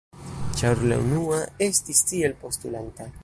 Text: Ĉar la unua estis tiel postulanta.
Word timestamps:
Ĉar 0.61 0.81
la 0.91 0.97
unua 1.03 1.43
estis 1.67 2.03
tiel 2.13 2.37
postulanta. 2.45 3.13